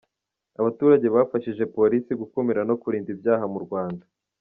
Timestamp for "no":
2.69-2.75